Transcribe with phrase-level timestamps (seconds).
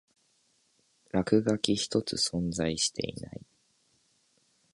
[1.11, 3.45] 落書き一つ存在していない